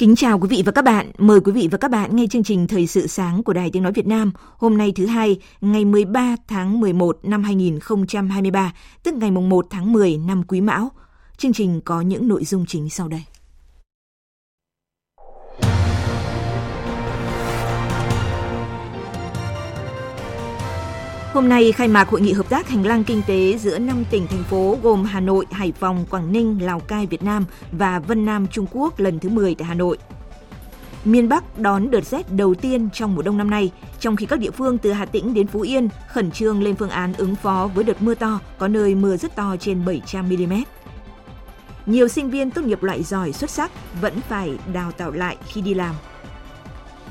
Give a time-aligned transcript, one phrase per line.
[0.00, 1.10] Kính chào quý vị và các bạn.
[1.18, 3.82] Mời quý vị và các bạn nghe chương trình Thời sự sáng của Đài Tiếng
[3.82, 9.30] Nói Việt Nam hôm nay thứ hai, ngày 13 tháng 11 năm 2023, tức ngày
[9.30, 10.90] 1 tháng 10 năm Quý Mão.
[11.36, 13.22] Chương trình có những nội dung chính sau đây.
[21.40, 24.26] Hôm nay khai mạc hội nghị hợp tác hành lang kinh tế giữa 5 tỉnh
[24.26, 28.24] thành phố gồm Hà Nội, Hải Phòng, Quảng Ninh, Lào Cai Việt Nam và Vân
[28.24, 29.98] Nam Trung Quốc lần thứ 10 tại Hà Nội.
[31.04, 34.38] Miền Bắc đón đợt rét đầu tiên trong mùa đông năm nay, trong khi các
[34.38, 37.70] địa phương từ Hà Tĩnh đến Phú Yên khẩn trương lên phương án ứng phó
[37.74, 40.54] với đợt mưa to, có nơi mưa rất to trên 700 mm.
[41.86, 45.60] Nhiều sinh viên tốt nghiệp loại giỏi xuất sắc vẫn phải đào tạo lại khi
[45.60, 45.94] đi làm.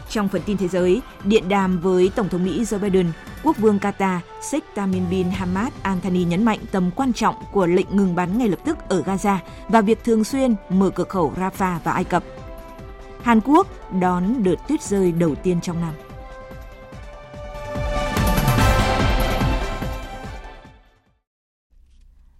[0.09, 3.11] Trong phần tin thế giới, điện đàm với Tổng thống Mỹ Joe Biden,
[3.43, 7.65] Quốc vương Qatar Sheikh Tamim bin Hamad Al Thani nhấn mạnh tầm quan trọng của
[7.65, 9.37] lệnh ngừng bắn ngay lập tức ở Gaza
[9.67, 12.23] và việc thường xuyên mở cửa khẩu Rafah và Ai Cập.
[13.21, 13.67] Hàn Quốc
[13.99, 15.93] đón đợt tuyết rơi đầu tiên trong năm.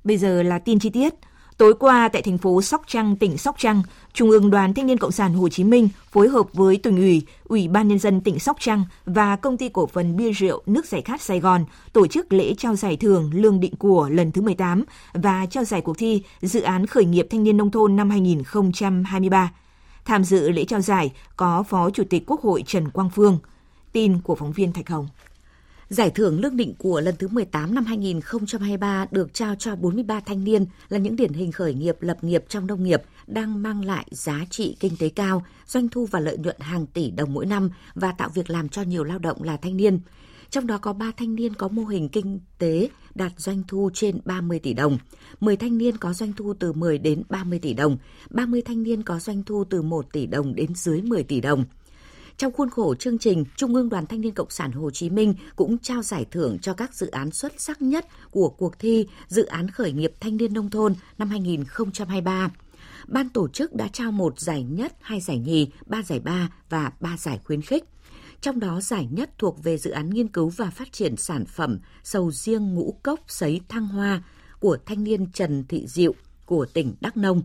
[0.03, 1.13] Bây giờ là tin chi tiết.
[1.59, 4.97] Tối qua tại thành phố Sóc Trăng, tỉnh Sóc Trăng, Trung ương Đoàn Thanh niên
[4.97, 8.39] Cộng sản Hồ Chí Minh phối hợp với tỉnh ủy, Ủy ban nhân dân tỉnh
[8.39, 12.07] Sóc Trăng và công ty cổ phần bia rượu nước giải khát Sài Gòn tổ
[12.07, 14.83] chức lễ trao giải thưởng Lương Định Của lần thứ 18
[15.13, 19.51] và trao giải cuộc thi Dự án khởi nghiệp thanh niên nông thôn năm 2023.
[20.05, 23.39] Tham dự lễ trao giải có Phó Chủ tịch Quốc hội Trần Quang Phương.
[23.91, 25.07] Tin của phóng viên Thạch Hồng.
[25.89, 30.43] Giải thưởng lương định của lần thứ 18 năm 2023 được trao cho 43 thanh
[30.43, 34.05] niên là những điển hình khởi nghiệp lập nghiệp trong nông nghiệp đang mang lại
[34.11, 37.69] giá trị kinh tế cao, doanh thu và lợi nhuận hàng tỷ đồng mỗi năm
[37.95, 39.99] và tạo việc làm cho nhiều lao động là thanh niên.
[40.49, 44.19] Trong đó có 3 thanh niên có mô hình kinh tế đạt doanh thu trên
[44.25, 44.97] 30 tỷ đồng,
[45.39, 47.97] 10 thanh niên có doanh thu từ 10 đến 30 tỷ đồng,
[48.29, 51.65] 30 thanh niên có doanh thu từ 1 tỷ đồng đến dưới 10 tỷ đồng–
[52.39, 55.33] trong khuôn khổ chương trình, Trung ương Đoàn Thanh niên Cộng sản Hồ Chí Minh
[55.55, 59.45] cũng trao giải thưởng cho các dự án xuất sắc nhất của cuộc thi Dự
[59.45, 62.49] án khởi nghiệp thanh niên nông thôn năm 2023.
[63.07, 66.91] Ban tổ chức đã trao một giải nhất, hai giải nhì, ba giải ba và
[66.99, 67.83] ba giải khuyến khích.
[68.41, 71.79] Trong đó giải nhất thuộc về dự án nghiên cứu và phát triển sản phẩm
[72.03, 74.23] sầu riêng ngũ cốc sấy thăng hoa
[74.59, 76.13] của thanh niên Trần Thị Diệu
[76.45, 77.41] của tỉnh Đắk Nông.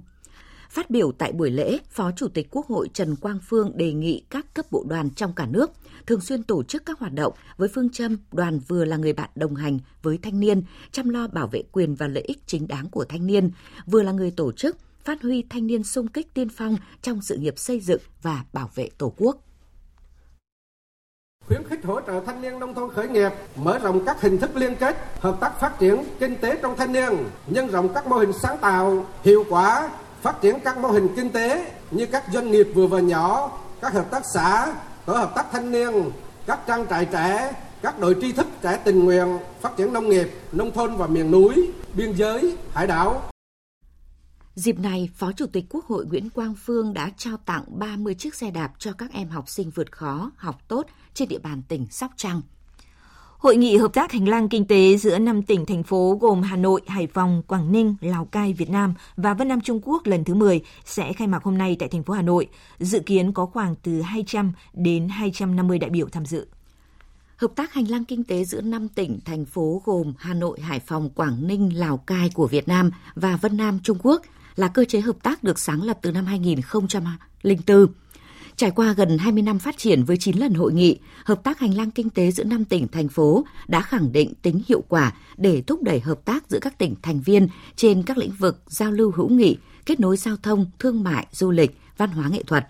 [0.74, 4.22] Phát biểu tại buổi lễ, Phó Chủ tịch Quốc hội Trần Quang Phương đề nghị
[4.30, 5.70] các cấp bộ đoàn trong cả nước
[6.06, 9.30] thường xuyên tổ chức các hoạt động với phương châm đoàn vừa là người bạn
[9.34, 10.62] đồng hành với thanh niên,
[10.92, 13.50] chăm lo bảo vệ quyền và lợi ích chính đáng của thanh niên,
[13.86, 17.36] vừa là người tổ chức phát huy thanh niên sung kích tiên phong trong sự
[17.36, 19.36] nghiệp xây dựng và bảo vệ Tổ quốc.
[21.46, 24.56] Khuyến khích hỗ trợ thanh niên nông thôn khởi nghiệp, mở rộng các hình thức
[24.56, 27.12] liên kết, hợp tác phát triển kinh tế trong thanh niên,
[27.46, 29.90] nhân rộng các mô hình sáng tạo, hiệu quả
[30.24, 33.92] phát triển các mô hình kinh tế như các doanh nghiệp vừa và nhỏ, các
[33.92, 34.74] hợp tác xã,
[35.06, 35.92] tổ hợp tác thanh niên,
[36.46, 37.52] các trang trại trẻ,
[37.82, 41.30] các đội tri thức trẻ tình nguyện, phát triển nông nghiệp, nông thôn và miền
[41.30, 43.30] núi, biên giới, hải đảo.
[44.54, 48.34] Dịp này, Phó Chủ tịch Quốc hội Nguyễn Quang Phương đã trao tặng 30 chiếc
[48.34, 51.86] xe đạp cho các em học sinh vượt khó, học tốt trên địa bàn tỉnh
[51.90, 52.40] Sóc Trăng.
[53.44, 56.56] Hội nghị hợp tác hành lang kinh tế giữa 5 tỉnh thành phố gồm Hà
[56.56, 60.24] Nội, Hải Phòng, Quảng Ninh, Lào Cai, Việt Nam và Vân Nam Trung Quốc lần
[60.24, 62.48] thứ 10 sẽ khai mạc hôm nay tại thành phố Hà Nội.
[62.78, 66.46] Dự kiến có khoảng từ 200 đến 250 đại biểu tham dự.
[67.36, 70.80] Hợp tác hành lang kinh tế giữa 5 tỉnh, thành phố gồm Hà Nội, Hải
[70.80, 74.22] Phòng, Quảng Ninh, Lào Cai của Việt Nam và Vân Nam Trung Quốc
[74.56, 77.86] là cơ chế hợp tác được sáng lập từ năm 2004
[78.56, 81.76] Trải qua gần 20 năm phát triển với 9 lần hội nghị, hợp tác hành
[81.76, 85.62] lang kinh tế giữa 5 tỉnh, thành phố đã khẳng định tính hiệu quả để
[85.66, 89.12] thúc đẩy hợp tác giữa các tỉnh thành viên trên các lĩnh vực giao lưu
[89.16, 89.56] hữu nghị,
[89.86, 92.66] kết nối giao thông, thương mại, du lịch, văn hóa nghệ thuật.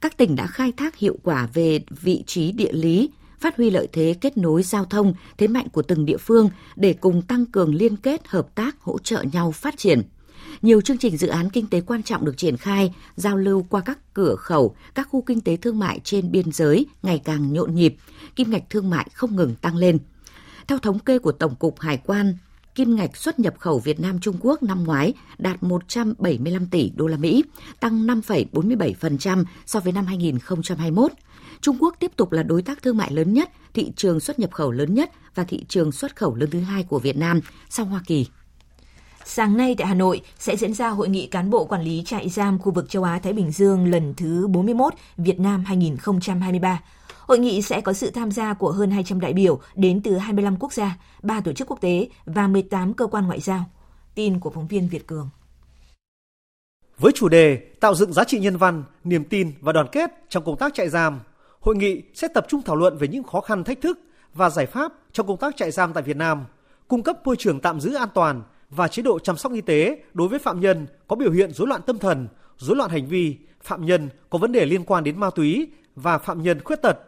[0.00, 3.10] Các tỉnh đã khai thác hiệu quả về vị trí địa lý,
[3.40, 6.92] phát huy lợi thế kết nối giao thông, thế mạnh của từng địa phương để
[6.92, 10.02] cùng tăng cường liên kết, hợp tác, hỗ trợ nhau phát triển.
[10.62, 13.80] Nhiều chương trình dự án kinh tế quan trọng được triển khai, giao lưu qua
[13.80, 17.74] các cửa khẩu, các khu kinh tế thương mại trên biên giới ngày càng nhộn
[17.74, 17.96] nhịp,
[18.36, 19.98] kim ngạch thương mại không ngừng tăng lên.
[20.68, 22.36] Theo thống kê của Tổng cục Hải quan,
[22.74, 27.06] kim ngạch xuất nhập khẩu Việt Nam Trung Quốc năm ngoái đạt 175 tỷ đô
[27.06, 27.44] la Mỹ,
[27.80, 31.12] tăng 5,47% so với năm 2021.
[31.60, 34.52] Trung Quốc tiếp tục là đối tác thương mại lớn nhất, thị trường xuất nhập
[34.52, 37.86] khẩu lớn nhất và thị trường xuất khẩu lớn thứ hai của Việt Nam sau
[37.86, 38.26] Hoa Kỳ.
[39.28, 42.28] Sáng nay tại Hà Nội sẽ diễn ra hội nghị cán bộ quản lý trại
[42.28, 46.82] giam khu vực châu Á Thái Bình Dương lần thứ 41 Việt Nam 2023.
[47.20, 50.56] Hội nghị sẽ có sự tham gia của hơn 200 đại biểu đến từ 25
[50.56, 53.64] quốc gia, 3 tổ chức quốc tế và 18 cơ quan ngoại giao.
[54.14, 55.28] Tin của phóng viên Việt Cường.
[56.98, 60.44] Với chủ đề tạo dựng giá trị nhân văn, niềm tin và đoàn kết trong
[60.44, 61.20] công tác trại giam,
[61.60, 63.98] hội nghị sẽ tập trung thảo luận về những khó khăn thách thức
[64.34, 66.44] và giải pháp trong công tác trại giam tại Việt Nam,
[66.88, 70.02] cung cấp môi trường tạm giữ an toàn và chế độ chăm sóc y tế
[70.14, 73.36] đối với phạm nhân có biểu hiện rối loạn tâm thần, rối loạn hành vi,
[73.62, 76.98] phạm nhân có vấn đề liên quan đến ma túy và phạm nhân khuyết tật.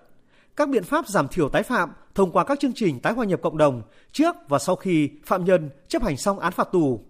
[0.56, 3.40] Các biện pháp giảm thiểu tái phạm thông qua các chương trình tái hòa nhập
[3.42, 3.82] cộng đồng
[4.12, 7.00] trước và sau khi phạm nhân chấp hành xong án phạt tù.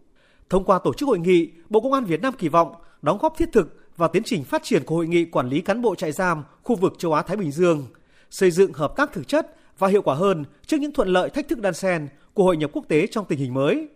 [0.51, 3.39] Thông qua tổ chức hội nghị, Bộ Công an Việt Nam kỳ vọng đóng góp
[3.39, 6.13] thiết thực vào tiến trình phát triển của hội nghị quản lý cán bộ trại
[6.13, 7.87] giam khu vực châu Á Thái Bình Dương,
[8.31, 11.49] xây dựng hợp tác thực chất và hiệu quả hơn trước những thuận lợi thách
[11.49, 13.89] thức đan xen của hội nhập quốc tế trong tình hình mới.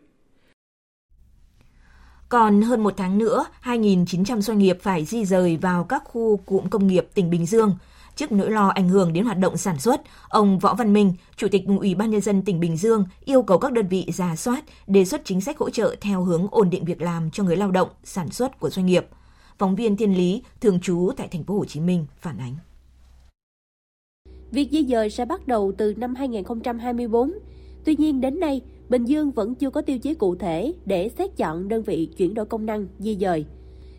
[2.32, 6.66] Còn hơn một tháng nữa, 2.900 doanh nghiệp phải di rời vào các khu cụm
[6.66, 7.76] công nghiệp tỉnh Bình Dương.
[8.16, 11.48] Trước nỗi lo ảnh hưởng đến hoạt động sản xuất, ông Võ Văn Minh, Chủ
[11.50, 14.64] tịch Ủy ban Nhân dân tỉnh Bình Dương yêu cầu các đơn vị giả soát,
[14.86, 17.70] đề xuất chính sách hỗ trợ theo hướng ổn định việc làm cho người lao
[17.70, 19.06] động, sản xuất của doanh nghiệp.
[19.58, 22.54] Phóng viên Thiên Lý, thường trú tại thành phố Hồ Chí Minh phản ánh.
[24.50, 27.32] Việc di dời sẽ bắt đầu từ năm 2024.
[27.84, 28.60] Tuy nhiên đến nay,
[28.92, 32.34] Bình Dương vẫn chưa có tiêu chí cụ thể để xét chọn đơn vị chuyển
[32.34, 33.44] đổi công năng di dời.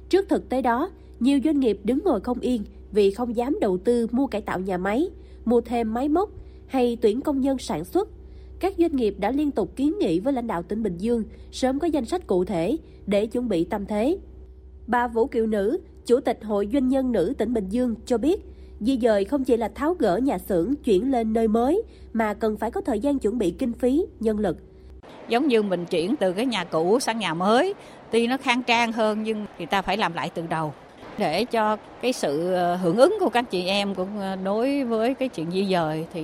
[0.10, 3.78] Trước thực tế đó, nhiều doanh nghiệp đứng ngồi không yên vì không dám đầu
[3.78, 5.10] tư mua cải tạo nhà máy,
[5.46, 6.30] mua thêm máy móc
[6.68, 8.10] hay tuyển công nhân sản xuất.
[8.60, 11.80] Các doanh nghiệp đã liên tục kiến nghị với lãnh đạo tỉnh Bình Dương sớm
[11.80, 14.18] có danh sách cụ thể để chuẩn bị tâm thế.
[14.88, 18.46] Bà Vũ Kiều Nữ, Chủ tịch Hội Doanh nhân nữ tỉnh Bình Dương cho biết,
[18.80, 22.58] di dời không chỉ là tháo gỡ nhà xưởng chuyển lên nơi mới mà cần
[22.58, 24.58] phải có thời gian chuẩn bị kinh phí, nhân lực–
[25.28, 27.74] giống như mình chuyển từ cái nhà cũ sang nhà mới
[28.12, 30.74] tuy nó khang trang hơn nhưng người ta phải làm lại từ đầu
[31.18, 35.14] để cho cái sự ờ, hưởng ứng của các chị em cũng ờ, đối với
[35.14, 36.24] cái chuyện di dời thì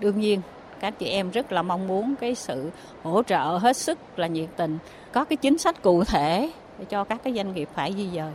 [0.00, 0.40] đương nhiên
[0.80, 2.70] các chị em rất là mong muốn cái sự
[3.02, 4.78] hỗ trợ hết sức là nhiệt tình
[5.12, 8.32] có cái chính sách cụ thể để cho các cái doanh nghiệp phải di dời.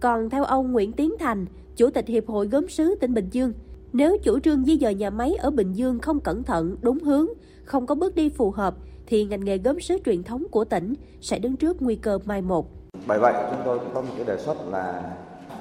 [0.00, 1.46] Còn theo ông Nguyễn Tiến Thành,
[1.76, 3.52] Chủ tịch Hiệp hội Gốm sứ tỉnh Bình Dương,
[3.92, 7.26] nếu chủ trương di dời nhà máy ở Bình Dương không cẩn thận, đúng hướng,
[7.64, 8.74] không có bước đi phù hợp
[9.06, 12.42] thì ngành nghề gốm sứ truyền thống của tỉnh sẽ đứng trước nguy cơ mai
[12.42, 12.66] một.
[13.06, 15.02] Bởi vậy, chúng tôi cũng có một cái đề xuất là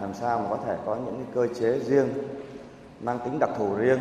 [0.02, 2.08] làm sao mà có thể có những cái cơ chế riêng,
[3.02, 4.00] mang tính đặc thù riêng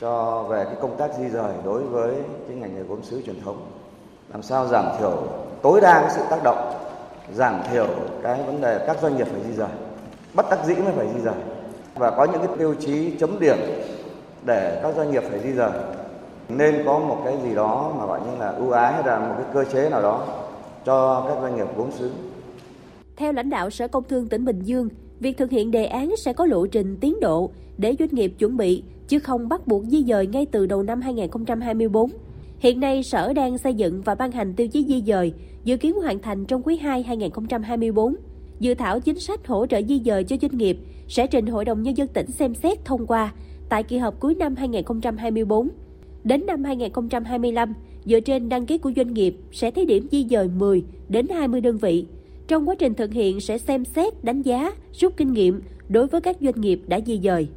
[0.00, 2.14] cho về cái công tác di rời đối với
[2.48, 3.70] cái ngành nghề gốm sứ truyền thống.
[4.32, 5.22] Làm sao giảm thiểu,
[5.62, 6.74] tối đa cái sự tác động,
[7.34, 7.86] giảm thiểu
[8.22, 9.68] cái vấn đề các doanh nghiệp phải di rời,
[10.34, 11.34] bất đắc dĩ mới phải di rời.
[11.94, 13.56] Và có những cái tiêu chí, chấm điểm
[14.46, 15.70] để các doanh nghiệp phải di rời
[16.56, 19.34] nên có một cái gì đó mà gọi như là ưu ái hay là một
[19.38, 20.26] cái cơ chế nào đó
[20.84, 22.10] cho các doanh nghiệp vốn xứ.
[23.16, 24.88] Theo lãnh đạo Sở Công Thương tỉnh Bình Dương,
[25.20, 28.56] việc thực hiện đề án sẽ có lộ trình tiến độ để doanh nghiệp chuẩn
[28.56, 32.10] bị, chứ không bắt buộc di dời ngay từ đầu năm 2024.
[32.58, 35.32] Hiện nay, Sở đang xây dựng và ban hành tiêu chí di dời,
[35.64, 38.14] dự kiến hoàn thành trong quý 2 2024.
[38.60, 41.82] Dự thảo chính sách hỗ trợ di dời cho doanh nghiệp sẽ trình Hội đồng
[41.82, 43.32] Nhân dân tỉnh xem xét thông qua
[43.68, 45.68] tại kỳ họp cuối năm 2024.
[46.24, 47.74] Đến năm 2025,
[48.04, 51.60] dựa trên đăng ký của doanh nghiệp sẽ thí điểm di dời 10 đến 20
[51.60, 52.06] đơn vị.
[52.48, 56.20] Trong quá trình thực hiện sẽ xem xét, đánh giá, rút kinh nghiệm đối với
[56.20, 57.48] các doanh nghiệp đã di dời.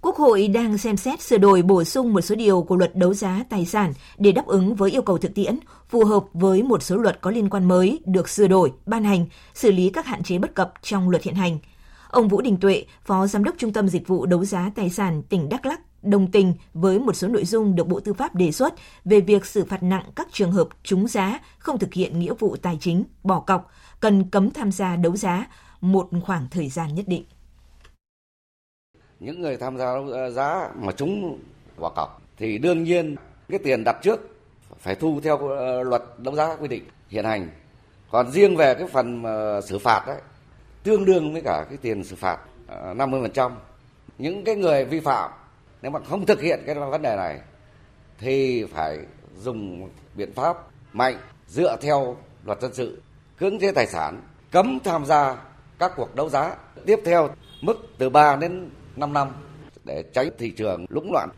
[0.00, 3.14] Quốc hội đang xem xét sửa đổi bổ sung một số điều của luật đấu
[3.14, 6.82] giá tài sản để đáp ứng với yêu cầu thực tiễn, phù hợp với một
[6.82, 10.22] số luật có liên quan mới được sửa đổi, ban hành, xử lý các hạn
[10.22, 11.58] chế bất cập trong luật hiện hành.
[12.10, 15.22] Ông Vũ Đình Tuệ, Phó Giám đốc Trung tâm Dịch vụ Đấu giá Tài sản
[15.22, 18.52] tỉnh Đắk lắc đồng tình với một số nội dung được Bộ Tư pháp đề
[18.52, 18.74] xuất
[19.04, 22.56] về việc xử phạt nặng các trường hợp trúng giá, không thực hiện nghĩa vụ
[22.56, 25.46] tài chính, bỏ cọc, cần cấm tham gia đấu giá
[25.80, 27.24] một khoảng thời gian nhất định.
[29.20, 31.38] Những người tham gia đấu ờ, giá mà trúng
[31.78, 33.16] bỏ cọc thì đương nhiên
[33.48, 34.20] cái tiền đặt trước
[34.78, 37.48] phải thu theo ờ, luật đấu giá quy định hiện hành.
[38.10, 39.22] Còn riêng về cái phần
[39.68, 40.20] xử phạt đấy
[40.88, 43.50] tương đương với cả cái tiền xử phạt ờ, 50%
[44.18, 45.30] những cái người vi phạm
[45.82, 47.40] nếu mà không thực hiện cái vấn đề này,
[48.18, 48.98] thì phải
[49.38, 50.56] dùng biện pháp
[50.92, 51.16] mạnh
[51.46, 53.02] dựa theo luật dân sự,
[53.38, 55.36] cưỡng chế tài sản, cấm tham gia
[55.78, 56.56] các cuộc đấu giá.
[56.86, 57.30] Tiếp theo,
[57.60, 59.28] mức từ 3 đến 5 năm
[59.84, 61.28] để tránh thị trường lũng loạn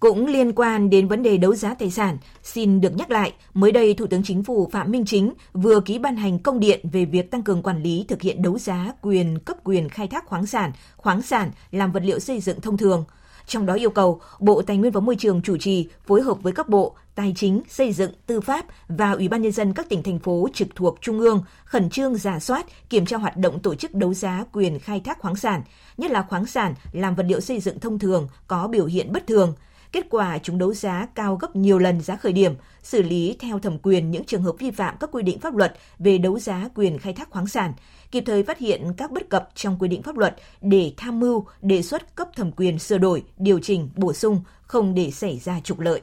[0.00, 3.72] cũng liên quan đến vấn đề đấu giá tài sản, xin được nhắc lại, mới
[3.72, 7.04] đây Thủ tướng Chính phủ Phạm Minh Chính vừa ký ban hành công điện về
[7.04, 10.46] việc tăng cường quản lý thực hiện đấu giá quyền cấp quyền khai thác khoáng
[10.46, 13.04] sản, khoáng sản làm vật liệu xây dựng thông thường.
[13.46, 16.52] Trong đó yêu cầu Bộ Tài nguyên và Môi trường chủ trì phối hợp với
[16.52, 20.02] các bộ Tài chính, Xây dựng, Tư pháp và Ủy ban nhân dân các tỉnh
[20.02, 23.74] thành phố trực thuộc Trung ương khẩn trương giả soát, kiểm tra hoạt động tổ
[23.74, 25.62] chức đấu giá quyền khai thác khoáng sản,
[25.96, 29.26] nhất là khoáng sản làm vật liệu xây dựng thông thường có biểu hiện bất
[29.26, 29.54] thường–
[29.92, 33.58] Kết quả chúng đấu giá cao gấp nhiều lần giá khởi điểm, xử lý theo
[33.58, 36.68] thẩm quyền những trường hợp vi phạm các quy định pháp luật về đấu giá
[36.74, 37.72] quyền khai thác khoáng sản,
[38.10, 41.44] kịp thời phát hiện các bất cập trong quy định pháp luật để tham mưu
[41.62, 45.60] đề xuất cấp thẩm quyền sửa đổi, điều chỉnh, bổ sung, không để xảy ra
[45.60, 46.00] trục lợi.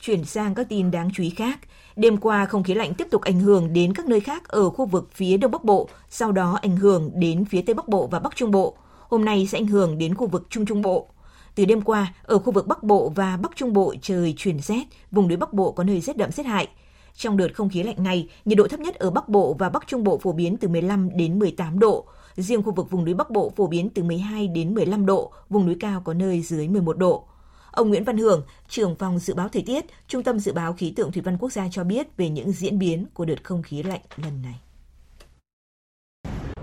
[0.00, 1.58] Chuyển sang các tin đáng chú ý khác,
[1.96, 4.86] đêm qua không khí lạnh tiếp tục ảnh hưởng đến các nơi khác ở khu
[4.86, 8.18] vực phía Đông Bắc Bộ, sau đó ảnh hưởng đến phía Tây Bắc Bộ và
[8.18, 8.76] Bắc Trung Bộ.
[9.08, 11.08] Hôm nay sẽ ảnh hưởng đến khu vực Trung Trung Bộ.
[11.56, 14.84] Từ đêm qua, ở khu vực Bắc Bộ và Bắc Trung Bộ trời chuyển rét,
[15.10, 16.68] vùng núi Bắc Bộ có nơi rét đậm rét hại.
[17.14, 19.86] Trong đợt không khí lạnh này, nhiệt độ thấp nhất ở Bắc Bộ và Bắc
[19.86, 22.06] Trung Bộ phổ biến từ 15 đến 18 độ.
[22.36, 25.66] Riêng khu vực vùng núi Bắc Bộ phổ biến từ 12 đến 15 độ, vùng
[25.66, 27.24] núi cao có nơi dưới 11 độ.
[27.70, 30.92] Ông Nguyễn Văn Hưởng, trưởng phòng dự báo thời tiết, Trung tâm Dự báo Khí
[30.96, 33.82] tượng Thủy văn Quốc gia cho biết về những diễn biến của đợt không khí
[33.82, 34.60] lạnh lần này.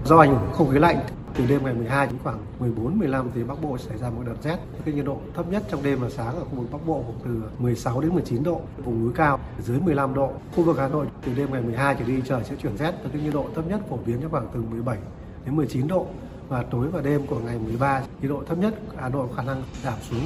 [0.05, 1.00] Do ảnh hưởng không khí lạnh,
[1.35, 4.35] từ đêm ngày 12 đến khoảng 14 15 thì Bắc Bộ xảy ra một đợt
[4.43, 4.57] rét.
[4.85, 7.43] Cái nhiệt độ thấp nhất trong đêm và sáng ở khu vực Bắc Bộ từ
[7.59, 10.31] 16 đến 19 độ, vùng núi cao dưới 15 độ.
[10.55, 13.21] Khu vực Hà Nội từ đêm ngày 12 trở đi trời sẽ chuyển rét cái
[13.21, 14.97] nhiệt độ thấp nhất phổ biến trong khoảng từ 17
[15.45, 16.07] đến 19 độ
[16.49, 19.43] và tối và đêm của ngày 13 nhiệt độ thấp nhất Hà Nội có khả
[19.43, 20.21] năng giảm xuống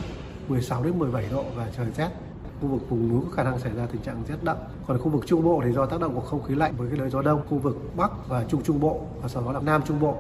[0.48, 2.10] 16 đến 17 độ và trời rét
[2.62, 4.58] khu vực vùng núi có khả năng xảy ra tình trạng rét đậm.
[4.88, 7.00] Còn khu vực Trung Bộ thì do tác động của không khí lạnh với cái
[7.00, 9.82] đới gió đông, khu vực Bắc và Trung Trung Bộ và sau đó là Nam
[9.88, 10.18] Trung Bộ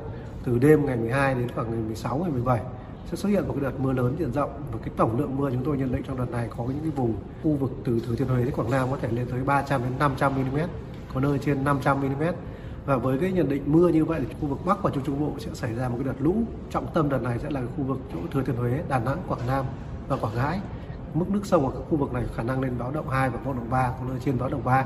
[0.47, 2.61] từ đêm ngày 12 đến khoảng ngày 16 ngày 17
[3.05, 5.51] sẽ xuất hiện một cái đợt mưa lớn diện rộng và cái tổng lượng mưa
[5.51, 8.15] chúng tôi nhận định trong đợt này có những cái vùng khu vực từ Thừa
[8.15, 10.59] Thiên Huế đến Quảng Nam có thể lên tới 300 đến 500 mm,
[11.13, 12.23] có nơi trên 500 mm.
[12.85, 15.19] Và với cái nhận định mưa như vậy thì khu vực Bắc và Trung Trung
[15.19, 16.35] Bộ sẽ xảy ra một cái đợt lũ.
[16.71, 19.47] Trọng tâm đợt này sẽ là khu vực chỗ Thừa Thiên Huế, Đà Nẵng, Quảng
[19.47, 19.65] Nam
[20.07, 20.59] và Quảng Ngãi.
[21.13, 23.39] Mức nước sông ở các khu vực này khả năng lên báo động 2 và
[23.45, 24.85] báo động 3, có nơi trên báo động 3.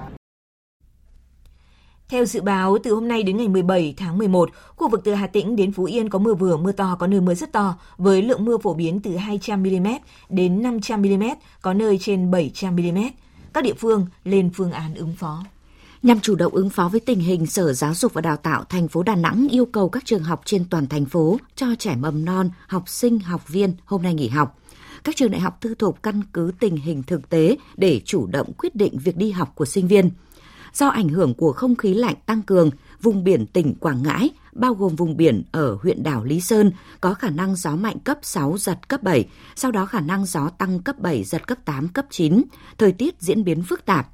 [2.12, 5.27] Theo dự báo, từ hôm nay đến ngày 17 tháng 11, khu vực từ Hà
[5.27, 8.22] Tĩnh đến Phú Yên có mưa vừa, mưa to, có nơi mưa rất to, với
[8.22, 10.00] lượng mưa phổ biến từ 200mm
[10.30, 13.10] đến 500mm, có nơi trên 700mm.
[13.53, 15.44] Các địa phương lên phương án ứng phó.
[16.03, 18.88] Nhằm chủ động ứng phó với tình hình, Sở Giáo dục và Đào tạo thành
[18.88, 22.25] phố Đà Nẵng yêu cầu các trường học trên toàn thành phố cho trẻ mầm
[22.25, 24.58] non, học sinh, học viên hôm nay nghỉ học.
[25.03, 28.53] Các trường đại học tư thục căn cứ tình hình thực tế để chủ động
[28.58, 30.10] quyết định việc đi học của sinh viên–
[30.74, 32.70] do ảnh hưởng của không khí lạnh tăng cường,
[33.01, 37.13] vùng biển tỉnh Quảng Ngãi, bao gồm vùng biển ở huyện đảo Lý Sơn, có
[37.13, 40.80] khả năng gió mạnh cấp 6, giật cấp 7, sau đó khả năng gió tăng
[40.80, 42.42] cấp 7, giật cấp 8, cấp 9,
[42.78, 44.08] thời tiết diễn biến phức tạp.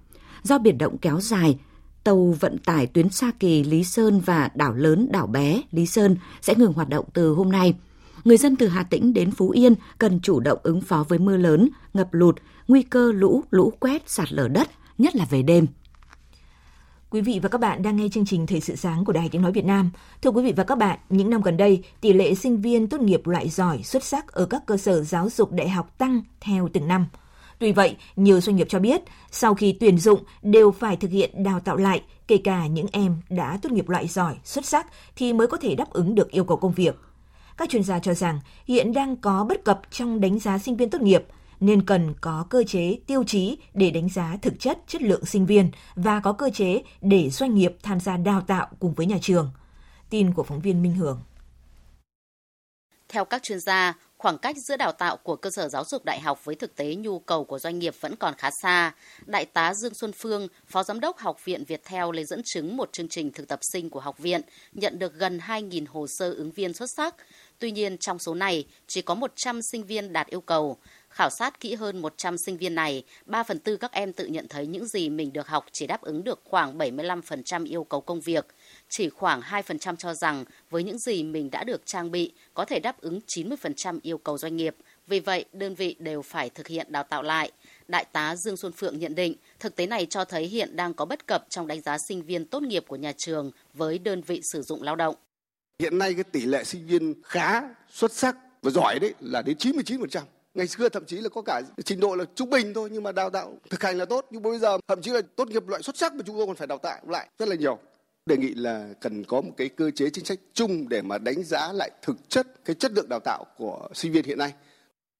[0.44, 1.60] Do biển động kéo dài,
[2.04, 6.18] tàu vận tải tuyến Sa Kỳ, Lý Sơn và đảo lớn, đảo bé, Lý Sơn
[6.42, 7.74] sẽ ngừng hoạt động từ hôm nay.
[8.24, 11.38] Người dân từ Hà Tĩnh đến Phú Yên cần chủ động ứng phó với mưa
[11.38, 12.36] lớn, ngập lụt,
[12.68, 15.68] nguy cơ lũ, lũ quét, sạt lở đất, nhất là về đêm.
[17.10, 19.42] Quý vị và các bạn đang nghe chương trình Thời sự sáng của Đài Tiếng
[19.42, 19.92] Nói Việt Nam.
[20.22, 23.02] Thưa quý vị và các bạn, những năm gần đây, tỷ lệ sinh viên tốt
[23.02, 26.70] nghiệp loại giỏi xuất sắc ở các cơ sở giáo dục đại học tăng theo
[26.74, 27.06] từng năm.
[27.60, 31.44] Tuy vậy, nhiều doanh nghiệp cho biết, sau khi tuyển dụng đều phải thực hiện
[31.44, 35.34] đào tạo lại, kể cả những em đã tốt nghiệp loại giỏi, xuất sắc thì
[35.34, 37.00] mới có thể đáp ứng được yêu cầu công việc.
[37.58, 40.90] Các chuyên gia cho rằng hiện đang có bất cập trong đánh giá sinh viên
[40.90, 41.24] tốt nghiệp–
[41.60, 45.46] nên cần có cơ chế tiêu chí để đánh giá thực chất chất lượng sinh
[45.46, 49.18] viên và có cơ chế để doanh nghiệp tham gia đào tạo cùng với nhà
[49.22, 49.52] trường.
[50.10, 51.22] Tin của phóng viên Minh Hưởng.
[53.10, 56.20] Theo các chuyên gia, khoảng cách giữa đào tạo của cơ sở giáo dục đại
[56.20, 58.94] học với thực tế nhu cầu của doanh nghiệp vẫn còn khá xa.
[59.26, 62.78] Đại tá Dương Xuân Phương, Phó Giám đốc Học viện Việt Theo lấy dẫn chứng
[62.78, 64.42] một chương trình thực tập sinh của học viện,
[64.74, 67.16] nhận được gần 2.000 hồ sơ ứng viên xuất sắc.
[67.60, 70.78] Tuy nhiên, trong số này, chỉ có 100 sinh viên đạt yêu cầu.
[71.18, 74.48] Khảo sát kỹ hơn 100 sinh viên này, 3 phần tư các em tự nhận
[74.48, 78.22] thấy những gì mình được học chỉ đáp ứng được khoảng 75% yêu cầu công
[78.22, 78.48] việc.
[78.90, 82.80] Chỉ khoảng 2% cho rằng với những gì mình đã được trang bị có thể
[82.80, 84.76] đáp ứng 90% yêu cầu doanh nghiệp.
[85.08, 87.52] Vì vậy, đơn vị đều phải thực hiện đào tạo lại.
[87.88, 91.06] Đại tá Dương Xuân Phượng nhận định, thực tế này cho thấy hiện đang có
[91.06, 94.42] bất cập trong đánh giá sinh viên tốt nghiệp của nhà trường với đơn vị
[94.44, 95.16] sử dụng lao động.
[95.80, 99.58] Hiện nay cái tỷ lệ sinh viên khá, xuất sắc và giỏi đấy là đến
[99.58, 100.22] 99%.
[100.58, 103.12] Ngày xưa thậm chí là có cả trình độ là trung bình thôi nhưng mà
[103.12, 105.84] đào tạo thực hành là tốt nhưng bây giờ thậm chí là tốt nghiệp loại
[105.84, 107.80] xuất sắc mà chúng tôi còn phải đào tạo lại rất là nhiều.
[108.26, 111.44] Đề nghị là cần có một cái cơ chế chính sách chung để mà đánh
[111.44, 114.54] giá lại thực chất cái chất lượng đào tạo của sinh viên hiện nay.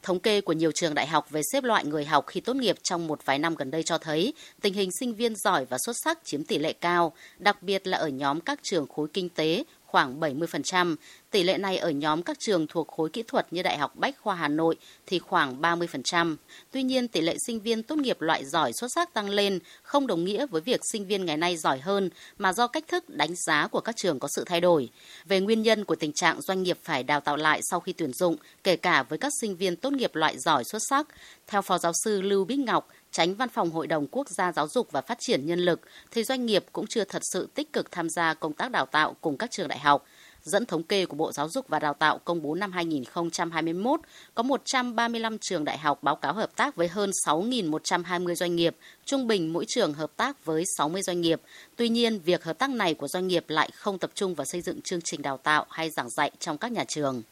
[0.03, 2.75] Thống kê của nhiều trường đại học về xếp loại người học khi tốt nghiệp
[2.84, 5.96] trong một vài năm gần đây cho thấy tình hình sinh viên giỏi và xuất
[6.03, 9.63] sắc chiếm tỷ lệ cao, đặc biệt là ở nhóm các trường khối kinh tế,
[9.88, 10.96] khoảng 70%.
[11.32, 14.15] Tỷ lệ này ở nhóm các trường thuộc khối kỹ thuật như Đại học Bách
[14.22, 14.75] khoa Hà Nội
[15.06, 16.36] thì khoảng 30%.
[16.72, 20.08] Tuy nhiên, tỷ lệ sinh viên tốt nghiệp loại giỏi xuất sắc tăng lên không
[20.08, 23.36] đồng nghĩa với việc sinh viên ngày nay giỏi hơn, mà do cách thức đánh
[23.36, 24.89] giá của các trường có sự thay đổi.
[25.25, 28.13] Về nguyên nhân của tình trạng doanh nghiệp phải đào tạo lại sau khi tuyển
[28.13, 31.08] dụng, kể cả với các sinh viên tốt nghiệp loại giỏi xuất sắc,
[31.48, 34.67] theo Phó Giáo sư Lưu Bích Ngọc, tránh văn phòng Hội đồng Quốc gia Giáo
[34.67, 37.91] dục và Phát triển Nhân lực, thì doanh nghiệp cũng chưa thật sự tích cực
[37.91, 40.05] tham gia công tác đào tạo cùng các trường đại học.
[40.43, 43.99] Dẫn thống kê của Bộ Giáo dục và Đào tạo công bố năm 2021,
[44.35, 49.27] có 135 trường đại học báo cáo hợp tác với hơn 6.120 doanh nghiệp, trung
[49.27, 51.41] bình mỗi trường hợp tác với 60 doanh nghiệp.
[51.75, 54.61] Tuy nhiên, việc hợp tác này của doanh nghiệp lại không tập trung vào xây
[54.61, 57.23] dựng chương trình đào tạo hay giảng dạy trong các nhà trường.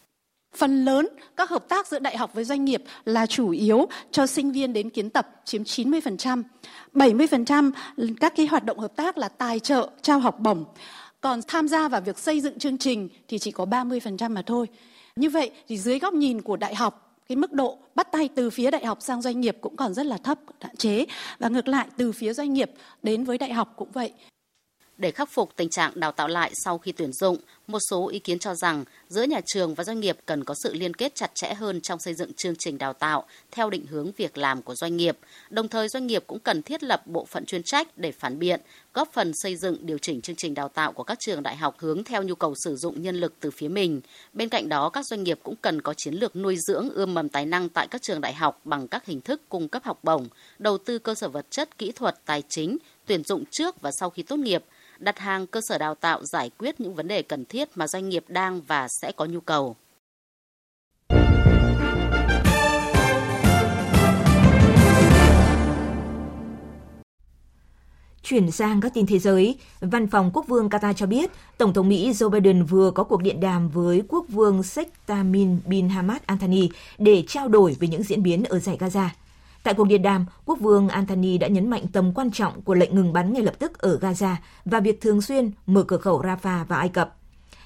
[0.58, 4.28] Phần lớn các hợp tác giữa đại học với doanh nghiệp là chủ yếu cho
[4.28, 6.44] sinh viên đến kiến tập chiếm 90%.
[6.94, 7.72] 70%
[8.20, 10.66] các cái hoạt động hợp tác là tài trợ, trao học bổng.
[11.22, 14.68] Còn tham gia vào việc xây dựng chương trình thì chỉ có 30% mà thôi.
[15.16, 18.50] Như vậy thì dưới góc nhìn của đại học cái mức độ bắt tay từ
[18.50, 21.06] phía đại học sang doanh nghiệp cũng còn rất là thấp, hạn chế
[21.40, 22.72] và ngược lại từ phía doanh nghiệp
[23.04, 24.14] đến với đại học cũng vậy.
[24.98, 27.38] Để khắc phục tình trạng đào tạo lại sau khi tuyển dụng,
[27.68, 30.74] một số ý kiến cho rằng giữa nhà trường và doanh nghiệp cần có sự
[30.74, 34.12] liên kết chặt chẽ hơn trong xây dựng chương trình đào tạo theo định hướng
[34.18, 35.18] việc làm của doanh nghiệp.
[35.50, 38.62] Đồng thời doanh nghiệp cũng cần thiết lập bộ phận chuyên trách để phản biện,
[38.94, 41.76] góp phần xây dựng điều chỉnh chương trình đào tạo của các trường đại học
[41.80, 44.02] hướng theo nhu cầu sử dụng nhân lực từ phía mình.
[44.34, 47.30] Bên cạnh đó, các doanh nghiệp cũng cần có chiến lược nuôi dưỡng ươm mầm
[47.30, 50.28] tài năng tại các trường đại học bằng các hình thức cung cấp học bổng,
[50.60, 54.10] đầu tư cơ sở vật chất, kỹ thuật, tài chính, tuyển dụng trước và sau
[54.10, 54.64] khi tốt nghiệp–
[55.00, 58.10] đặt hàng cơ sở đào tạo giải quyết những vấn đề cần thiết mà doanh
[58.10, 59.76] nghiệp đang và sẽ có nhu cầu.
[68.24, 71.90] Chuyển sang các tin thế giới, Văn phòng Quốc vương Qatar cho biết, Tổng thống
[71.90, 76.18] Mỹ Joe Biden vừa có cuộc điện đàm với Quốc vương Sheikh Tamim bin Hamad
[76.26, 79.08] Al Thani để trao đổi về những diễn biến ở giải Gaza.
[79.66, 82.96] Tại cuộc điện đàm, Quốc vương Anthony đã nhấn mạnh tầm quan trọng của lệnh
[82.96, 86.66] ngừng bắn ngay lập tức ở Gaza và việc thường xuyên mở cửa khẩu Rafah
[86.66, 87.16] vào Ai Cập.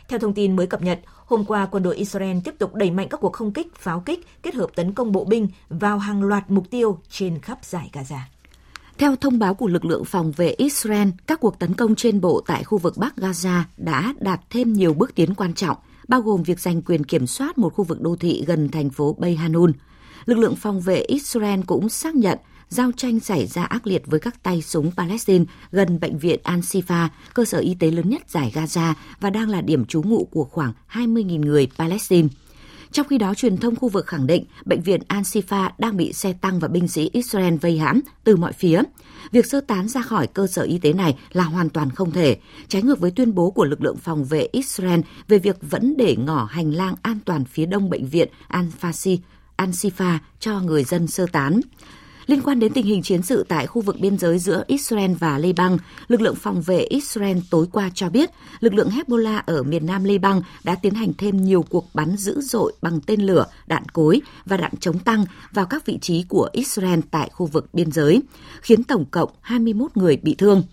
[0.08, 3.08] Theo thông tin mới cập nhật, hôm qua quân đội Israel tiếp tục đẩy mạnh
[3.10, 6.44] các cuộc không kích, pháo kích kết hợp tấn công bộ binh vào hàng loạt
[6.50, 8.20] mục tiêu trên khắp giải Gaza.
[8.98, 12.42] Theo thông báo của lực lượng phòng vệ Israel, các cuộc tấn công trên bộ
[12.48, 16.44] tại khu vực Bắc Gaza đã đạt thêm nhiều bước tiến quan trọng, bao gồm
[16.44, 19.72] việc giành quyền kiểm soát một khu vực đô thị gần thành phố Bay Hanun–
[20.26, 22.38] lực lượng phòng vệ Israel cũng xác nhận
[22.70, 27.08] giao tranh xảy ra ác liệt với các tay súng Palestine gần bệnh viện Al-Shifa,
[27.34, 30.44] cơ sở y tế lớn nhất giải Gaza và đang là điểm trú ngụ của
[30.44, 32.28] khoảng 20.000 người Palestine.
[32.92, 36.34] Trong khi đó, truyền thông khu vực khẳng định bệnh viện Al-Shifa đang bị xe
[36.34, 38.82] tăng và binh sĩ Israel vây hãm từ mọi phía.
[39.32, 42.38] Việc sơ tán ra khỏi cơ sở y tế này là hoàn toàn không thể,
[42.68, 46.16] trái ngược với tuyên bố của lực lượng phòng vệ Israel về việc vẫn để
[46.16, 49.18] ngỏ hành lang an toàn phía đông bệnh viện Al-Fasi
[49.60, 51.62] Ansifa cho người dân sơ tán.
[52.28, 55.38] Liên quan đến tình hình chiến sự tại khu vực biên giới giữa Israel và
[55.38, 59.86] Liban, lực lượng phòng vệ Israel tối qua cho biết lực lượng Hezbollah ở miền
[59.86, 63.84] nam Liban đã tiến hành thêm nhiều cuộc bắn dữ dội bằng tên lửa, đạn
[63.90, 67.92] cối và đạn chống tăng vào các vị trí của Israel tại khu vực biên
[67.92, 68.22] giới,
[68.62, 70.64] khiến tổng cộng 21 người bị thương.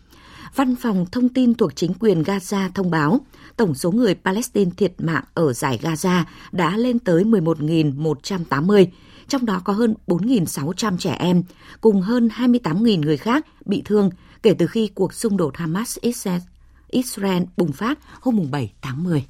[0.55, 3.21] Văn phòng thông tin thuộc chính quyền Gaza thông báo
[3.57, 8.87] tổng số người Palestine thiệt mạng ở giải Gaza đã lên tới 11.180,
[9.29, 11.43] trong đó có hơn 4.600 trẻ em,
[11.81, 14.11] cùng hơn 28.000 người khác bị thương
[14.43, 19.25] kể từ khi cuộc xung đột Hamas-Israel bùng phát hôm 7 tháng 10.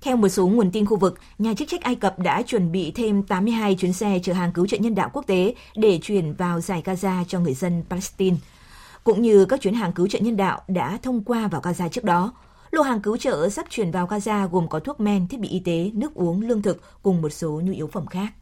[0.00, 2.90] Theo một số nguồn tin khu vực, nhà chức trách Ai Cập đã chuẩn bị
[2.90, 6.60] thêm 82 chuyến xe chở hàng cứu trợ nhân đạo quốc tế để chuyển vào
[6.60, 8.36] giải Gaza cho người dân Palestine.
[9.04, 12.04] Cũng như các chuyến hàng cứu trợ nhân đạo đã thông qua vào Gaza trước
[12.04, 12.32] đó,
[12.74, 15.60] Lô hàng cứu trợ sắp chuyển vào Gaza gồm có thuốc men, thiết bị y
[15.60, 18.32] tế, nước uống, lương thực cùng một số nhu yếu phẩm khác.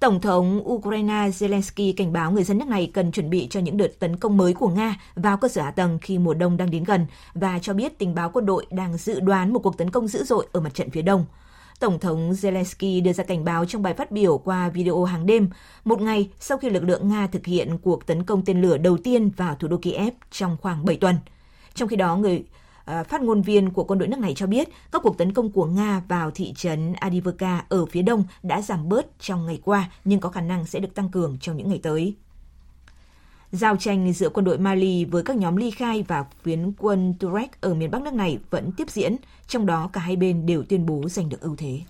[0.00, 3.76] Tổng thống Ukraine Zelensky cảnh báo người dân nước này cần chuẩn bị cho những
[3.76, 6.70] đợt tấn công mới của Nga vào cơ sở hạ tầng khi mùa đông đang
[6.70, 9.90] đến gần và cho biết tình báo quân đội đang dự đoán một cuộc tấn
[9.90, 11.24] công dữ dội ở mặt trận phía đông.
[11.82, 15.50] Tổng thống Zelensky đưa ra cảnh báo trong bài phát biểu qua video hàng đêm,
[15.84, 18.98] một ngày sau khi lực lượng Nga thực hiện cuộc tấn công tên lửa đầu
[18.98, 21.16] tiên vào thủ đô Kiev trong khoảng 7 tuần.
[21.74, 22.44] Trong khi đó, người
[22.84, 25.50] À, phát ngôn viên của quân đội nước này cho biết các cuộc tấn công
[25.50, 29.90] của Nga vào thị trấn Adivka ở phía đông đã giảm bớt trong ngày qua
[30.04, 32.14] nhưng có khả năng sẽ được tăng cường trong những ngày tới.
[33.52, 37.48] Giao tranh giữa quân đội Mali với các nhóm ly khai và phiến quân Tuareg
[37.60, 40.86] ở miền Bắc nước này vẫn tiếp diễn, trong đó cả hai bên đều tuyên
[40.86, 41.80] bố giành được ưu thế.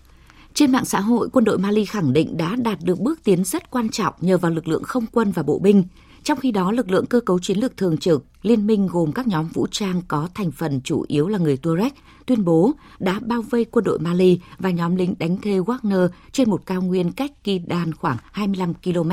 [0.54, 3.70] Trên mạng xã hội, quân đội Mali khẳng định đã đạt được bước tiến rất
[3.70, 5.84] quan trọng nhờ vào lực lượng không quân và bộ binh.
[6.22, 9.26] Trong khi đó, lực lượng cơ cấu chiến lược thường trực, liên minh gồm các
[9.26, 11.92] nhóm vũ trang có thành phần chủ yếu là người Tuareg,
[12.26, 16.50] tuyên bố đã bao vây quân đội Mali và nhóm lính đánh thuê Wagner trên
[16.50, 19.10] một cao nguyên cách Kidal khoảng 25 km.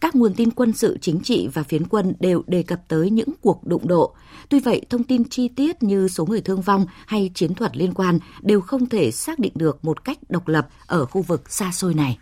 [0.00, 3.28] Các nguồn tin quân sự chính trị và phiến quân đều đề cập tới những
[3.40, 4.14] cuộc đụng độ.
[4.48, 7.94] Tuy vậy, thông tin chi tiết như số người thương vong hay chiến thuật liên
[7.94, 11.72] quan đều không thể xác định được một cách độc lập ở khu vực xa
[11.72, 12.18] xôi này.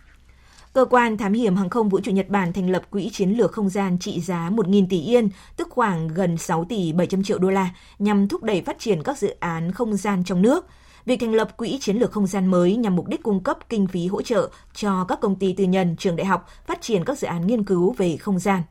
[0.73, 3.51] Cơ quan thám hiểm hàng không vũ trụ Nhật Bản thành lập quỹ chiến lược
[3.51, 7.49] không gian trị giá 1.000 tỷ yên, tức khoảng gần 6 tỷ 700 triệu đô
[7.49, 10.65] la, nhằm thúc đẩy phát triển các dự án không gian trong nước.
[11.07, 13.87] Việc thành lập quỹ chiến lược không gian mới nhằm mục đích cung cấp kinh
[13.87, 17.19] phí hỗ trợ cho các công ty tư nhân, trường đại học phát triển các
[17.19, 18.61] dự án nghiên cứu về không gian.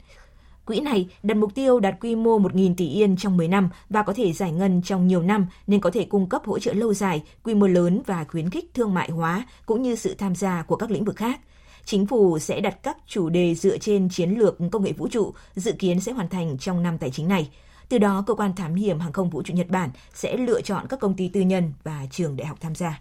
[0.67, 4.03] Quỹ này đặt mục tiêu đạt quy mô 1.000 tỷ yên trong 10 năm và
[4.03, 6.95] có thể giải ngân trong nhiều năm nên có thể cung cấp hỗ trợ lâu
[6.95, 10.63] dài, quy mô lớn và khuyến khích thương mại hóa cũng như sự tham gia
[10.63, 11.41] của các lĩnh vực khác.
[11.85, 15.35] Chính phủ sẽ đặt các chủ đề dựa trên chiến lược công nghệ vũ trụ,
[15.55, 17.49] dự kiến sẽ hoàn thành trong năm tài chính này.
[17.89, 20.87] Từ đó, cơ quan thám hiểm hàng không vũ trụ Nhật Bản sẽ lựa chọn
[20.89, 23.01] các công ty tư nhân và trường đại học tham gia.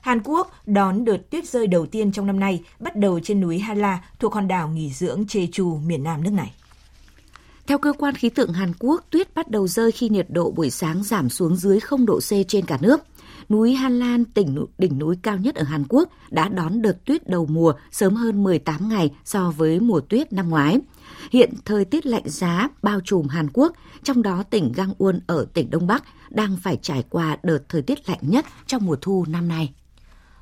[0.00, 3.58] Hàn Quốc đón đợt tuyết rơi đầu tiên trong năm nay, bắt đầu trên núi
[3.58, 6.54] Hala thuộc hòn đảo nghỉ dưỡng Jeju, miền nam nước này.
[7.66, 10.70] Theo cơ quan khí tượng Hàn Quốc, tuyết bắt đầu rơi khi nhiệt độ buổi
[10.70, 13.00] sáng giảm xuống dưới 0 độ C trên cả nước.
[13.48, 17.28] Núi Han Lan, tỉnh đỉnh núi cao nhất ở Hàn Quốc, đã đón đợt tuyết
[17.28, 20.80] đầu mùa sớm hơn 18 ngày so với mùa tuyết năm ngoái.
[21.30, 25.70] Hiện thời tiết lạnh giá bao trùm Hàn Quốc, trong đó tỉnh Gangwon ở tỉnh
[25.70, 29.48] Đông Bắc đang phải trải qua đợt thời tiết lạnh nhất trong mùa thu năm
[29.48, 29.74] nay.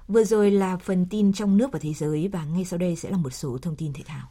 [0.09, 3.11] Vừa rồi là phần tin trong nước và thế giới và ngay sau đây sẽ
[3.11, 4.29] là một số thông tin thể thao.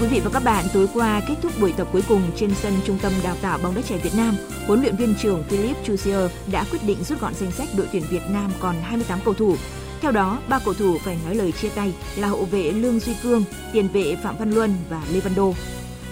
[0.00, 2.72] Quý vị và các bạn, tối qua kết thúc buổi tập cuối cùng trên sân
[2.84, 4.34] Trung tâm Đào tạo bóng đá trẻ Việt Nam,
[4.66, 8.02] huấn luyện viên trưởng Philip Chusier đã quyết định rút gọn danh sách đội tuyển
[8.10, 9.56] Việt Nam còn 28 cầu thủ.
[10.00, 13.12] Theo đó, ba cầu thủ phải nói lời chia tay là hậu vệ Lương Duy
[13.22, 15.54] Cương, tiền vệ Phạm Văn Luân và Lê Văn Đô.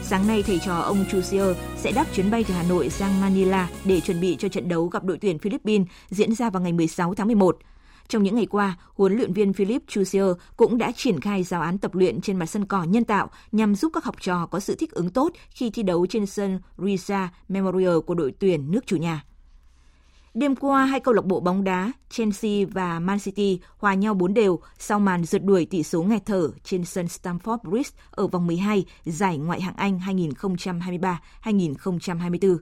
[0.02, 3.68] Sáng nay, thầy trò ông Chusier sẽ đáp chuyến bay từ Hà Nội sang Manila
[3.84, 7.14] để chuẩn bị cho trận đấu gặp đội tuyển Philippines diễn ra vào ngày 16
[7.14, 7.58] tháng 11.
[8.08, 11.78] Trong những ngày qua, huấn luyện viên Philip Chusier cũng đã triển khai giáo án
[11.78, 14.74] tập luyện trên mặt sân cỏ nhân tạo nhằm giúp các học trò có sự
[14.74, 18.96] thích ứng tốt khi thi đấu trên sân Risa Memorial của đội tuyển nước chủ
[18.96, 19.24] nhà.
[20.34, 24.34] Đêm qua, hai câu lạc bộ bóng đá Chelsea và Man City hòa nhau 4
[24.34, 28.46] đều sau màn rượt đuổi tỷ số nghẹt thở trên sân Stamford Bridge ở vòng
[28.46, 30.00] 12 giải Ngoại hạng Anh
[31.44, 32.58] 2023-2024.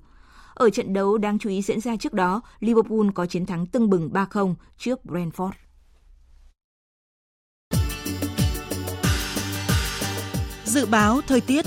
[0.56, 3.90] Ở trận đấu đáng chú ý diễn ra trước đó, Liverpool có chiến thắng tưng
[3.90, 5.50] bừng 3-0 trước Brentford.
[10.64, 11.64] Dự báo thời tiết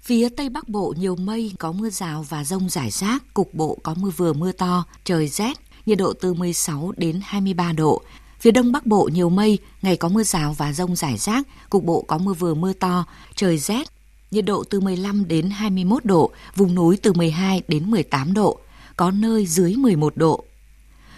[0.00, 3.78] Phía Tây Bắc Bộ nhiều mây, có mưa rào và rông rải rác, cục bộ
[3.82, 5.52] có mưa vừa mưa to, trời rét,
[5.86, 8.02] nhiệt độ từ 16 đến 23 độ.
[8.38, 11.84] Phía Đông Bắc Bộ nhiều mây, ngày có mưa rào và rông rải rác, cục
[11.84, 13.99] bộ có mưa vừa mưa to, trời rét,
[14.30, 18.58] nhiệt độ từ 15 đến 21 độ, vùng núi từ 12 đến 18 độ,
[18.96, 20.44] có nơi dưới 11 độ.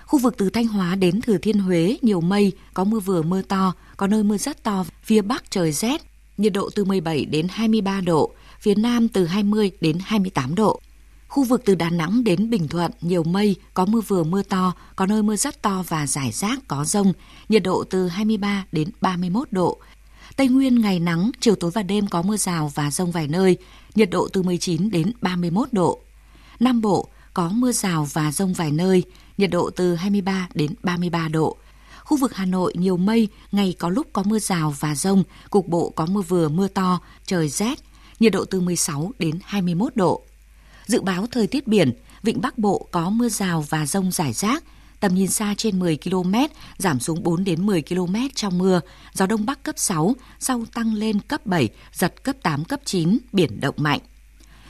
[0.07, 3.43] Khu vực từ Thanh Hóa đến Thừa Thiên Huế nhiều mây, có mưa vừa mưa
[3.43, 6.03] to, có nơi mưa rất to, phía Bắc trời rét,
[6.37, 10.81] nhiệt độ từ 17 đến 23 độ, phía Nam từ 20 đến 28 độ.
[11.29, 14.73] Khu vực từ Đà Nẵng đến Bình Thuận nhiều mây, có mưa vừa mưa to,
[14.97, 17.13] có nơi mưa rất to và rải rác có rông,
[17.49, 19.79] nhiệt độ từ 23 đến 31 độ.
[20.37, 23.57] Tây Nguyên ngày nắng, chiều tối và đêm có mưa rào và rông vài nơi,
[23.95, 26.01] nhiệt độ từ 19 đến 31 độ.
[26.61, 29.03] Nam Bộ có mưa rào và rông vài nơi,
[29.39, 31.57] nhiệt độ từ 23 đến 33 độ.
[32.05, 35.69] Khu vực Hà Nội nhiều mây, ngày có lúc có mưa rào và rông, cục
[35.69, 37.79] bộ có mưa vừa mưa to, trời rét,
[38.21, 40.23] nhiệt độ từ 16 đến 21 độ.
[40.87, 41.93] Dự báo thời tiết biển,
[42.23, 44.65] vịnh Bắc Bộ có mưa rào và rông rải rác,
[45.03, 46.35] tầm nhìn xa trên 10 km,
[46.79, 48.81] giảm xuống 4 đến 10 km trong mưa,
[49.13, 53.19] gió đông bắc cấp 6, sau tăng lên cấp 7, giật cấp 8, cấp 9,
[53.33, 54.01] biển động mạnh.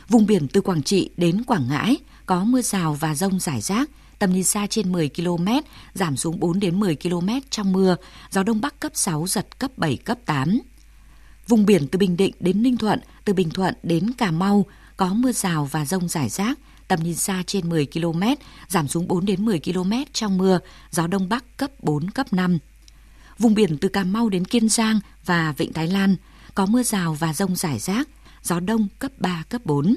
[0.08, 3.90] Vùng biển từ Quảng Trị đến Quảng Ngãi có mưa rào và rông rải rác,
[4.18, 5.48] tầm nhìn xa trên 10 km,
[5.94, 7.96] giảm xuống 4 đến 10 km trong mưa,
[8.30, 10.60] gió đông bắc cấp 6, giật cấp 7, cấp 8.
[11.48, 14.66] Vùng biển từ Bình Định đến Ninh Thuận, từ Bình Thuận đến Cà Mau
[14.96, 16.58] có mưa rào và rông rải rác,
[16.92, 18.22] tầm nhìn xa trên 10 km,
[18.68, 20.58] giảm xuống 4 đến 10 km trong mưa,
[20.90, 22.58] gió đông bắc cấp 4, cấp 5.
[23.38, 26.16] Vùng biển từ Cà Mau đến Kiên Giang và Vịnh Thái Lan
[26.54, 28.08] có mưa rào và rông rải rác,
[28.42, 29.96] gió đông cấp 3, cấp 4.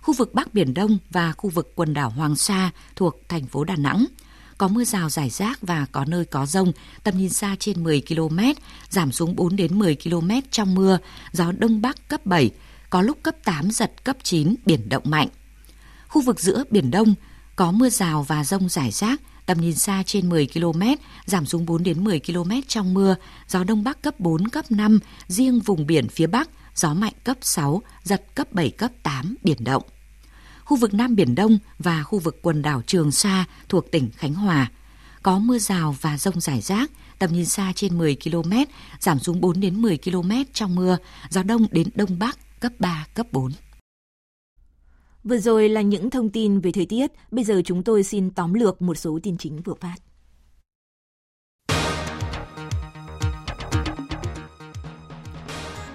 [0.00, 3.64] Khu vực Bắc Biển Đông và khu vực quần đảo Hoàng Sa thuộc thành phố
[3.64, 4.06] Đà Nẵng
[4.58, 8.02] có mưa rào rải rác và có nơi có rông, tầm nhìn xa trên 10
[8.08, 8.38] km,
[8.90, 10.98] giảm xuống 4 đến 10 km trong mưa,
[11.32, 12.50] gió đông bắc cấp 7,
[12.90, 15.28] có lúc cấp 8 giật cấp 9, biển động mạnh.
[16.16, 17.14] Khu vực giữa Biển Đông
[17.56, 20.82] có mưa rào và rông rải rác, tầm nhìn xa trên 10 km,
[21.26, 23.16] giảm xuống 4 đến 10 km trong mưa,
[23.48, 24.98] gió đông bắc cấp 4, cấp 5,
[25.28, 29.64] riêng vùng biển phía Bắc, gió mạnh cấp 6, giật cấp 7, cấp 8, biển
[29.64, 29.82] động.
[30.64, 34.34] Khu vực Nam Biển Đông và khu vực quần đảo Trường Sa thuộc tỉnh Khánh
[34.34, 34.70] Hòa
[35.22, 38.52] có mưa rào và rông rải rác, tầm nhìn xa trên 10 km,
[39.00, 40.96] giảm xuống 4 đến 10 km trong mưa,
[41.30, 43.52] gió đông đến đông bắc cấp 3, cấp 4.
[45.28, 48.54] Vừa rồi là những thông tin về thời tiết, bây giờ chúng tôi xin tóm
[48.54, 49.96] lược một số tin chính vừa phát.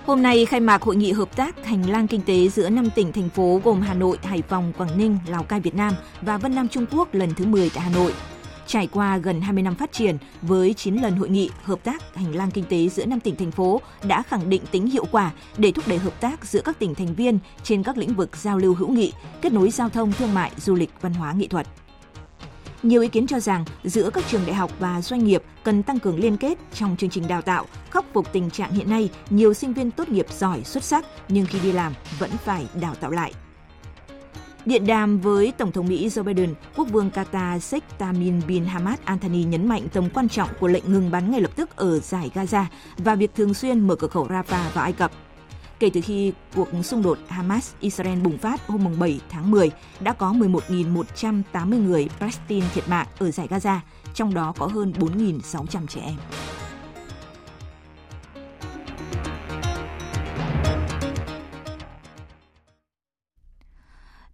[0.06, 3.12] Hôm nay khai mạc hội nghị hợp tác hành lang kinh tế giữa 5 tỉnh
[3.12, 6.56] thành phố gồm Hà Nội, Hải Phòng, Quảng Ninh, Lào Cai Việt Nam và Vân
[6.56, 8.14] Nam Trung Quốc lần thứ 10 tại Hà Nội.
[8.72, 12.36] Trải qua gần 20 năm phát triển, với 9 lần hội nghị hợp tác hành
[12.36, 15.72] lang kinh tế giữa năm tỉnh thành phố đã khẳng định tính hiệu quả để
[15.72, 18.76] thúc đẩy hợp tác giữa các tỉnh thành viên trên các lĩnh vực giao lưu
[18.76, 21.68] hữu nghị, kết nối giao thông, thương mại, du lịch, văn hóa, nghệ thuật.
[22.84, 26.00] Nhiều ý kiến cho rằng giữa các trường đại học và doanh nghiệp cần tăng
[26.00, 29.54] cường liên kết trong chương trình đào tạo, khắc phục tình trạng hiện nay nhiều
[29.54, 33.12] sinh viên tốt nghiệp giỏi xuất sắc nhưng khi đi làm vẫn phải đào tạo
[33.12, 33.34] lại.
[34.66, 39.00] Điện đàm với Tổng thống Mỹ Joe Biden, Quốc vương Qatar Sheikh Tamim bin Hamad
[39.04, 42.00] Al Thani nhấn mạnh tầm quan trọng của lệnh ngừng bắn ngay lập tức ở
[42.00, 42.66] giải Gaza
[42.98, 45.12] và việc thường xuyên mở cửa khẩu Rafah vào Ai Cập.
[45.80, 50.32] Kể từ khi cuộc xung đột Hamas-Israel bùng phát hôm 7 tháng 10, đã có
[50.32, 53.80] 11.180 người Palestine thiệt mạng ở giải Gaza,
[54.14, 56.16] trong đó có hơn 4.600 trẻ em.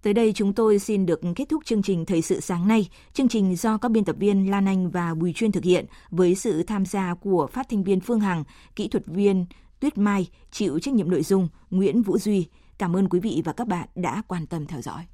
[0.01, 2.89] Tới đây chúng tôi xin được kết thúc chương trình Thời sự sáng nay.
[3.13, 6.35] Chương trình do các biên tập viên Lan Anh và Bùi Chuyên thực hiện với
[6.35, 8.43] sự tham gia của phát thanh viên Phương Hằng,
[8.75, 9.45] kỹ thuật viên
[9.79, 12.47] Tuyết Mai, chịu trách nhiệm nội dung Nguyễn Vũ Duy.
[12.77, 15.05] Cảm ơn quý vị và các bạn đã quan tâm theo dõi.